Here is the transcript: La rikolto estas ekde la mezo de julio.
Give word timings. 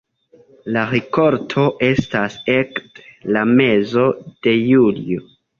La 0.77 0.85
rikolto 0.93 1.67
estas 1.89 2.39
ekde 2.55 3.37
la 3.37 3.47
mezo 3.61 4.11
de 4.49 4.57
julio. 4.73 5.29